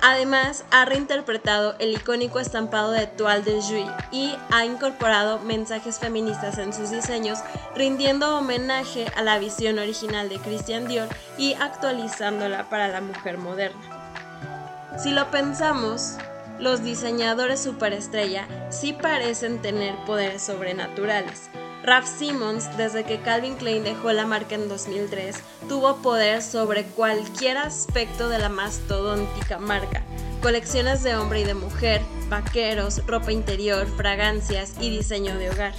Además, 0.02 0.66
ha 0.72 0.86
reinterpretado 0.86 1.76
el 1.78 1.94
icónico 1.94 2.40
estampado 2.40 2.92
de 2.92 3.06
Toile 3.06 3.44
de 3.44 3.62
Juillet 3.62 3.94
y 4.12 4.36
ha 4.50 4.66
incorporado 4.66 5.38
mensajes 5.40 6.00
feministas 6.00 6.58
en 6.58 6.74
sus 6.74 6.90
diseños, 6.90 7.38
rindiendo 7.76 8.36
homenaje 8.36 9.06
a 9.16 9.22
la 9.22 9.38
visión 9.38 9.78
original 9.78 10.28
de 10.28 10.40
Christian 10.40 10.88
Dior 10.88 11.08
y 11.38 11.54
actualizándola 11.54 12.68
para 12.68 12.88
la 12.88 13.02
mujer 13.02 13.38
moderna. 13.38 14.00
Si 14.98 15.12
lo 15.12 15.30
pensamos, 15.30 16.18
los 16.60 16.84
diseñadores 16.84 17.62
superestrella 17.62 18.48
sí 18.70 18.94
parecen 18.94 19.62
tener 19.62 19.96
poderes 20.06 20.42
sobrenaturales. 20.42 21.50
Ralph 21.84 22.08
Simmons, 22.08 22.76
desde 22.78 23.06
que 23.06 23.22
Calvin 23.22 23.56
Klein 23.56 23.84
dejó 23.84 24.12
la 24.12 24.26
marca 24.26 24.56
en 24.56 24.68
2003, 24.68 25.38
tuvo 25.70 25.98
poder 25.98 26.42
sobre 26.42 26.84
cualquier 26.84 27.58
aspecto 27.58 28.28
de 28.30 28.38
la 28.38 28.50
mastodóntica 28.50 29.60
marca. 29.60 30.04
Colecciones 30.42 31.04
de 31.04 31.16
hombre 31.16 31.42
y 31.42 31.46
de 31.46 31.54
mujer, 31.54 32.02
vaqueros, 32.30 33.06
ropa 33.08 33.32
interior, 33.32 33.88
fragancias 33.96 34.76
y 34.80 34.90
diseño 34.90 35.38
de 35.38 35.50
hogar. 35.50 35.74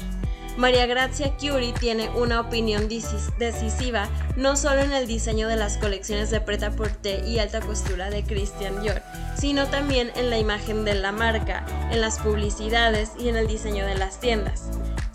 María 0.61 0.85
Grazia 0.85 1.33
Curie 1.38 1.73
tiene 1.73 2.11
una 2.11 2.38
opinión 2.38 2.87
decisiva 2.87 4.11
no 4.37 4.57
solo 4.57 4.83
en 4.83 4.93
el 4.93 5.07
diseño 5.07 5.49
de 5.49 5.57
las 5.57 5.79
colecciones 5.79 6.31
de 6.31 6.43
preta-porter 6.43 7.26
y 7.26 7.38
alta 7.38 7.62
costura 7.62 8.11
de 8.11 8.25
Christian 8.25 8.83
Dior, 8.83 9.00
sino 9.38 9.69
también 9.69 10.12
en 10.17 10.29
la 10.29 10.37
imagen 10.37 10.85
de 10.85 10.93
la 10.93 11.12
marca, 11.12 11.64
en 11.90 12.02
las 12.02 12.19
publicidades 12.19 13.12
y 13.19 13.31
en 13.31 13.37
el 13.37 13.47
diseño 13.47 13.87
de 13.87 13.95
las 13.95 14.21
tiendas. 14.21 14.64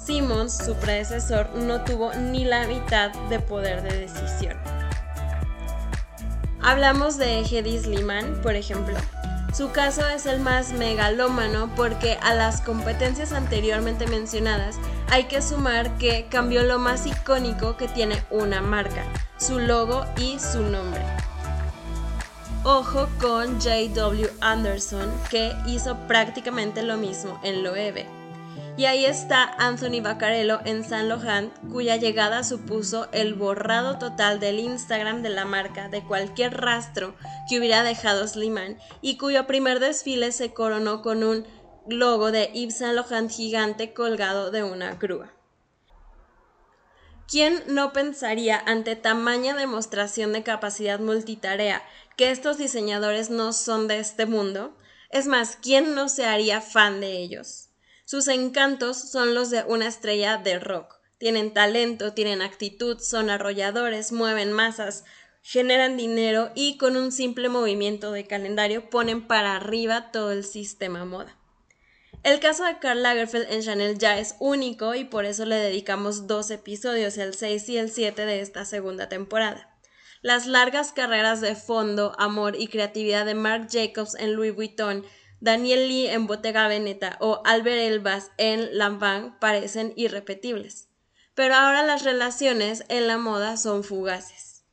Simmons, 0.03 0.57
su 0.65 0.73
predecesor, 0.77 1.51
no 1.53 1.83
tuvo 1.83 2.11
ni 2.15 2.43
la 2.43 2.65
mitad 2.65 3.11
de 3.29 3.39
poder 3.39 3.83
de 3.83 3.99
decisión. 3.99 4.57
Hablamos 6.59 7.19
de 7.19 7.41
Hedy 7.41 7.77
Sliman, 7.77 8.41
por 8.41 8.55
ejemplo. 8.55 8.97
Su 9.55 9.71
caso 9.71 10.01
es 10.09 10.25
el 10.25 10.41
más 10.41 10.73
megalómano 10.73 11.69
porque 11.77 12.17
a 12.21 12.33
las 12.33 12.61
competencias 12.61 13.31
anteriormente 13.31 14.05
mencionadas 14.07 14.77
hay 15.09 15.25
que 15.25 15.41
sumar 15.41 15.97
que 15.97 16.27
cambió 16.29 16.63
lo 16.63 16.79
más 16.79 17.05
icónico 17.05 17.77
que 17.77 17.87
tiene 17.87 18.23
una 18.29 18.61
marca, 18.61 19.05
su 19.37 19.59
logo 19.59 20.05
y 20.17 20.39
su 20.39 20.61
nombre. 20.61 21.01
Ojo 22.63 23.07
con 23.21 23.61
J.W. 23.61 24.27
Anderson, 24.41 25.11
que 25.29 25.53
hizo 25.67 25.95
prácticamente 26.07 26.81
lo 26.81 26.97
mismo 26.97 27.39
en 27.43 27.63
Loewe. 27.63 28.07
Y 28.77 28.85
ahí 28.85 29.05
está 29.05 29.55
Anthony 29.57 30.01
Baccarello 30.01 30.59
en 30.65 30.83
San 30.83 31.07
Laurent, 31.07 31.53
cuya 31.71 31.95
llegada 31.95 32.43
supuso 32.43 33.07
el 33.13 33.33
borrado 33.33 33.97
total 33.99 34.39
del 34.39 34.59
Instagram 34.59 35.21
de 35.21 35.29
la 35.29 35.45
marca 35.45 35.87
de 35.87 36.03
cualquier 36.03 36.59
rastro 36.59 37.15
que 37.47 37.57
hubiera 37.57 37.83
dejado 37.83 38.27
Sliman 38.27 38.77
y 39.01 39.17
cuyo 39.17 39.47
primer 39.47 39.79
desfile 39.79 40.33
se 40.33 40.51
coronó 40.51 41.01
con 41.01 41.23
un 41.23 41.45
logo 41.87 42.31
de 42.31 42.51
Yves 42.53 42.77
Saint 42.77 43.31
gigante 43.31 43.93
colgado 43.93 44.51
de 44.51 44.63
una 44.63 44.95
grúa. 44.95 45.31
¿Quién 47.27 47.63
no 47.67 47.91
pensaría 47.91 48.57
ante 48.57 48.95
tamaña 48.95 49.55
demostración 49.55 50.31
de 50.31 50.43
capacidad 50.43 50.99
multitarea 50.99 51.83
que 52.17 52.29
estos 52.29 52.57
diseñadores 52.57 53.29
no 53.29 53.51
son 53.51 53.87
de 53.87 53.99
este 53.99 54.25
mundo? 54.27 54.77
Es 55.09 55.25
más, 55.25 55.57
¿quién 55.59 55.95
no 55.95 56.07
se 56.07 56.25
haría 56.25 56.61
fan 56.61 57.01
de 57.01 57.17
ellos? 57.17 57.69
Sus 58.05 58.27
encantos 58.27 58.97
son 58.97 59.33
los 59.33 59.49
de 59.49 59.63
una 59.63 59.87
estrella 59.87 60.37
de 60.37 60.59
rock. 60.59 60.99
Tienen 61.17 61.53
talento, 61.53 62.13
tienen 62.13 62.43
actitud, 62.43 62.99
son 62.99 63.31
arrolladores, 63.31 64.11
mueven 64.11 64.51
masas, 64.51 65.05
generan 65.41 65.97
dinero 65.97 66.51
y 66.53 66.77
con 66.77 66.97
un 66.97 67.11
simple 67.11 67.49
movimiento 67.49 68.11
de 68.11 68.27
calendario 68.27 68.89
ponen 68.91 69.25
para 69.25 69.55
arriba 69.55 70.11
todo 70.11 70.31
el 70.31 70.43
sistema 70.43 71.05
moda. 71.05 71.35
El 72.25 72.39
caso 72.39 72.63
de 72.63 72.79
Karl 72.79 73.03
Lagerfeld 73.03 73.51
en 73.51 73.61
Chanel 73.61 73.99
ya 73.99 74.17
es 74.17 74.35
único 74.39 74.95
y 74.95 75.03
por 75.03 75.25
eso 75.25 75.45
le 75.45 75.57
dedicamos 75.57 76.25
dos 76.25 76.49
episodios, 76.49 77.19
el 77.19 77.35
6 77.35 77.69
y 77.69 77.77
el 77.77 77.91
7 77.91 78.25
de 78.25 78.41
esta 78.41 78.65
segunda 78.65 79.07
temporada. 79.07 79.77
Las 80.23 80.47
largas 80.47 80.91
carreras 80.91 81.39
de 81.39 81.53
fondo, 81.55 82.15
amor 82.17 82.55
y 82.59 82.67
creatividad 82.67 83.27
de 83.27 83.35
Marc 83.35 83.69
Jacobs 83.71 84.15
en 84.15 84.33
Louis 84.33 84.55
Vuitton, 84.55 85.05
Daniel 85.39 85.87
Lee 85.87 86.07
en 86.07 86.25
Bottega 86.25 86.67
Veneta 86.67 87.15
o 87.19 87.43
Albert 87.45 87.77
Elbas 87.77 88.31
en 88.39 88.75
Lanvin 88.75 89.35
parecen 89.39 89.93
irrepetibles. 89.95 90.89
Pero 91.35 91.53
ahora 91.53 91.83
las 91.83 92.03
relaciones 92.03 92.85
en 92.89 93.05
la 93.05 93.19
moda 93.19 93.55
son 93.55 93.83
fugaces. 93.83 94.65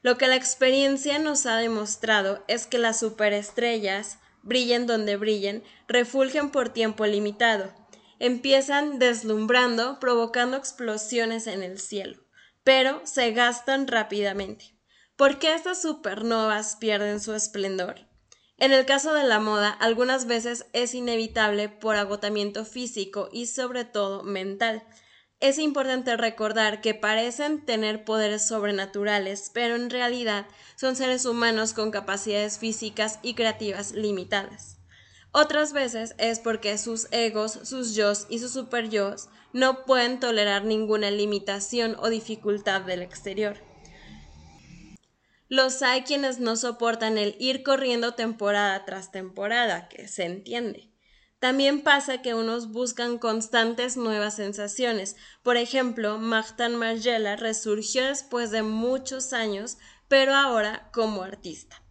Lo 0.00 0.16
que 0.16 0.26
la 0.26 0.36
experiencia 0.36 1.18
nos 1.18 1.44
ha 1.44 1.56
demostrado 1.56 2.42
es 2.48 2.66
que 2.66 2.78
las 2.78 2.98
superestrellas 2.98 4.20
brillen 4.42 4.86
donde 4.86 5.16
brillen, 5.16 5.62
refulgen 5.88 6.50
por 6.50 6.68
tiempo 6.68 7.06
limitado. 7.06 7.72
Empiezan 8.18 8.98
deslumbrando, 8.98 9.98
provocando 9.98 10.56
explosiones 10.56 11.46
en 11.46 11.62
el 11.62 11.78
cielo, 11.78 12.22
pero 12.62 13.00
se 13.04 13.32
gastan 13.32 13.88
rápidamente. 13.88 14.76
¿Por 15.16 15.38
qué 15.38 15.54
estas 15.54 15.82
supernovas 15.82 16.76
pierden 16.76 17.20
su 17.20 17.34
esplendor? 17.34 18.06
En 18.58 18.72
el 18.72 18.86
caso 18.86 19.12
de 19.12 19.24
la 19.24 19.40
moda, 19.40 19.70
algunas 19.70 20.26
veces 20.26 20.66
es 20.72 20.94
inevitable 20.94 21.68
por 21.68 21.96
agotamiento 21.96 22.64
físico 22.64 23.28
y 23.32 23.46
sobre 23.46 23.84
todo 23.84 24.22
mental 24.22 24.84
es 25.42 25.58
importante 25.58 26.16
recordar 26.16 26.80
que 26.80 26.94
parecen 26.94 27.66
tener 27.66 28.04
poderes 28.04 28.46
sobrenaturales, 28.46 29.50
pero 29.52 29.74
en 29.74 29.90
realidad 29.90 30.46
son 30.76 30.94
seres 30.94 31.26
humanos 31.26 31.72
con 31.72 31.90
capacidades 31.90 32.58
físicas 32.58 33.18
y 33.22 33.34
creativas 33.34 33.90
limitadas. 33.90 34.78
Otras 35.32 35.72
veces 35.72 36.14
es 36.18 36.38
porque 36.38 36.78
sus 36.78 37.08
egos, 37.10 37.58
sus 37.64 37.96
yos 37.96 38.26
y 38.30 38.38
sus 38.38 38.52
superyos 38.52 39.30
no 39.52 39.84
pueden 39.84 40.20
tolerar 40.20 40.64
ninguna 40.64 41.10
limitación 41.10 41.96
o 41.98 42.08
dificultad 42.08 42.82
del 42.82 43.02
exterior. 43.02 43.56
Los 45.48 45.82
hay 45.82 46.02
quienes 46.02 46.38
no 46.38 46.54
soportan 46.54 47.18
el 47.18 47.34
ir 47.40 47.64
corriendo 47.64 48.14
temporada 48.14 48.84
tras 48.84 49.10
temporada, 49.10 49.88
que 49.88 50.06
se 50.06 50.24
entiende. 50.24 50.91
También 51.42 51.82
pasa 51.82 52.22
que 52.22 52.34
unos 52.34 52.70
buscan 52.70 53.18
constantes 53.18 53.96
nuevas 53.96 54.36
sensaciones. 54.36 55.16
Por 55.42 55.56
ejemplo, 55.56 56.16
Martin 56.18 56.76
Margiela 56.76 57.34
resurgió 57.34 58.06
después 58.06 58.52
de 58.52 58.62
muchos 58.62 59.32
años, 59.32 59.76
pero 60.06 60.36
ahora 60.36 60.88
como 60.92 61.24
artista. 61.24 61.82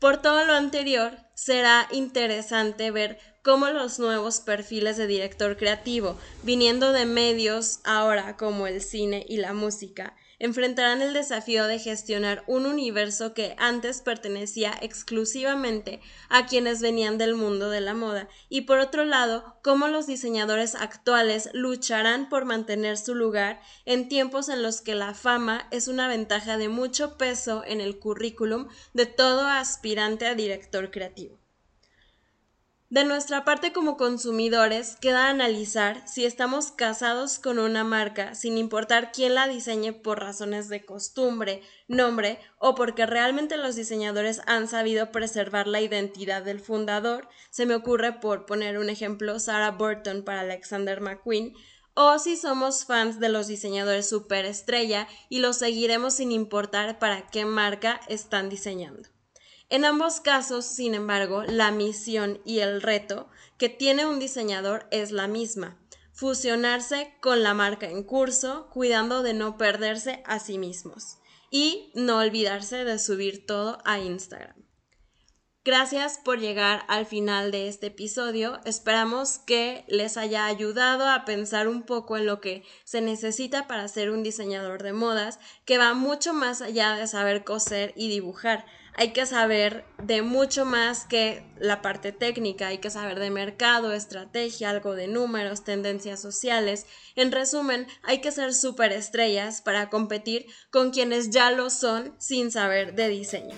Por 0.00 0.20
todo 0.20 0.44
lo 0.44 0.54
anterior, 0.54 1.16
será 1.36 1.86
interesante 1.92 2.90
ver 2.90 3.20
cómo 3.44 3.68
los 3.68 4.00
nuevos 4.00 4.40
perfiles 4.40 4.96
de 4.96 5.06
director 5.06 5.56
creativo, 5.56 6.18
viniendo 6.42 6.90
de 6.90 7.06
medios 7.06 7.78
ahora 7.84 8.36
como 8.36 8.66
el 8.66 8.82
cine 8.82 9.24
y 9.28 9.36
la 9.36 9.52
música, 9.52 10.16
enfrentarán 10.44 11.00
el 11.00 11.14
desafío 11.14 11.66
de 11.66 11.78
gestionar 11.78 12.44
un 12.46 12.66
universo 12.66 13.32
que 13.32 13.54
antes 13.56 14.02
pertenecía 14.02 14.74
exclusivamente 14.82 16.02
a 16.28 16.44
quienes 16.44 16.82
venían 16.82 17.16
del 17.16 17.34
mundo 17.34 17.70
de 17.70 17.80
la 17.80 17.94
moda 17.94 18.28
y 18.50 18.62
por 18.62 18.78
otro 18.78 19.06
lado, 19.06 19.58
cómo 19.62 19.88
los 19.88 20.06
diseñadores 20.06 20.74
actuales 20.74 21.48
lucharán 21.54 22.28
por 22.28 22.44
mantener 22.44 22.98
su 22.98 23.14
lugar 23.14 23.62
en 23.86 24.10
tiempos 24.10 24.50
en 24.50 24.62
los 24.62 24.82
que 24.82 24.94
la 24.94 25.14
fama 25.14 25.66
es 25.70 25.88
una 25.88 26.08
ventaja 26.08 26.58
de 26.58 26.68
mucho 26.68 27.16
peso 27.16 27.64
en 27.66 27.80
el 27.80 27.98
currículum 27.98 28.68
de 28.92 29.06
todo 29.06 29.46
aspirante 29.46 30.26
a 30.26 30.34
director 30.34 30.90
creativo. 30.90 31.43
De 32.94 33.02
nuestra 33.02 33.44
parte 33.44 33.72
como 33.72 33.96
consumidores 33.96 34.94
queda 35.00 35.28
analizar 35.28 36.06
si 36.06 36.24
estamos 36.24 36.70
casados 36.70 37.40
con 37.40 37.58
una 37.58 37.82
marca 37.82 38.36
sin 38.36 38.56
importar 38.56 39.10
quién 39.10 39.34
la 39.34 39.48
diseñe 39.48 39.92
por 39.92 40.20
razones 40.20 40.68
de 40.68 40.84
costumbre, 40.84 41.60
nombre 41.88 42.38
o 42.56 42.76
porque 42.76 43.04
realmente 43.04 43.56
los 43.56 43.74
diseñadores 43.74 44.42
han 44.46 44.68
sabido 44.68 45.10
preservar 45.10 45.66
la 45.66 45.80
identidad 45.80 46.44
del 46.44 46.60
fundador. 46.60 47.28
Se 47.50 47.66
me 47.66 47.74
ocurre 47.74 48.20
por 48.20 48.46
poner 48.46 48.78
un 48.78 48.88
ejemplo 48.88 49.40
Sarah 49.40 49.72
Burton 49.72 50.22
para 50.22 50.42
Alexander 50.42 51.00
McQueen 51.00 51.52
o 51.94 52.20
si 52.20 52.36
somos 52.36 52.84
fans 52.84 53.18
de 53.18 53.28
los 53.28 53.48
diseñadores 53.48 54.08
superestrella 54.08 55.08
y 55.28 55.40
los 55.40 55.56
seguiremos 55.56 56.14
sin 56.14 56.30
importar 56.30 57.00
para 57.00 57.26
qué 57.26 57.44
marca 57.44 58.00
están 58.06 58.48
diseñando. 58.48 59.13
En 59.70 59.84
ambos 59.84 60.20
casos, 60.20 60.64
sin 60.64 60.94
embargo, 60.94 61.42
la 61.44 61.70
misión 61.70 62.40
y 62.44 62.60
el 62.60 62.82
reto 62.82 63.28
que 63.58 63.68
tiene 63.68 64.06
un 64.06 64.18
diseñador 64.18 64.86
es 64.90 65.10
la 65.10 65.26
misma, 65.26 65.78
fusionarse 66.12 67.14
con 67.20 67.42
la 67.42 67.54
marca 67.54 67.88
en 67.88 68.02
curso, 68.02 68.68
cuidando 68.70 69.22
de 69.22 69.34
no 69.34 69.56
perderse 69.56 70.22
a 70.26 70.38
sí 70.38 70.58
mismos 70.58 71.18
y 71.50 71.90
no 71.94 72.18
olvidarse 72.18 72.84
de 72.84 72.98
subir 72.98 73.46
todo 73.46 73.78
a 73.84 73.98
Instagram. 73.98 74.64
Gracias 75.66 76.20
por 76.22 76.40
llegar 76.40 76.84
al 76.88 77.06
final 77.06 77.50
de 77.50 77.68
este 77.68 77.86
episodio. 77.86 78.60
Esperamos 78.66 79.38
que 79.38 79.86
les 79.88 80.18
haya 80.18 80.44
ayudado 80.44 81.08
a 81.08 81.24
pensar 81.24 81.68
un 81.68 81.84
poco 81.84 82.18
en 82.18 82.26
lo 82.26 82.42
que 82.42 82.64
se 82.84 83.00
necesita 83.00 83.66
para 83.66 83.88
ser 83.88 84.10
un 84.10 84.22
diseñador 84.22 84.82
de 84.82 84.92
modas, 84.92 85.38
que 85.64 85.78
va 85.78 85.94
mucho 85.94 86.34
más 86.34 86.60
allá 86.60 86.96
de 86.96 87.06
saber 87.06 87.44
coser 87.44 87.94
y 87.96 88.10
dibujar 88.10 88.66
hay 88.96 89.12
que 89.12 89.26
saber 89.26 89.84
de 90.02 90.22
mucho 90.22 90.64
más 90.64 91.04
que 91.04 91.44
la 91.58 91.82
parte 91.82 92.12
técnica, 92.12 92.68
hay 92.68 92.78
que 92.78 92.90
saber 92.90 93.18
de 93.18 93.30
mercado, 93.30 93.92
estrategia, 93.92 94.70
algo 94.70 94.94
de 94.94 95.08
números, 95.08 95.64
tendencias 95.64 96.20
sociales. 96.20 96.86
En 97.16 97.32
resumen, 97.32 97.86
hay 98.02 98.20
que 98.20 98.32
ser 98.32 98.54
superestrellas 98.54 99.62
para 99.62 99.90
competir 99.90 100.46
con 100.70 100.90
quienes 100.90 101.30
ya 101.30 101.50
lo 101.50 101.70
son 101.70 102.14
sin 102.18 102.50
saber 102.50 102.94
de 102.94 103.08
diseño. 103.08 103.54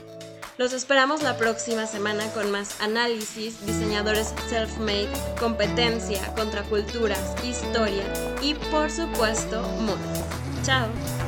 Los 0.58 0.72
esperamos 0.72 1.22
la 1.22 1.36
próxima 1.36 1.86
semana 1.86 2.26
con 2.32 2.50
más 2.50 2.80
análisis, 2.80 3.64
diseñadores 3.66 4.34
self-made, 4.48 5.10
competencia, 5.38 6.34
contraculturas, 6.34 7.34
historia 7.44 8.04
y 8.40 8.54
por 8.70 8.90
supuesto 8.90 9.60
moda. 9.80 10.62
Chao. 10.62 11.25